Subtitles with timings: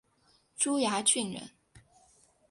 [0.57, 1.51] 珠崖郡人。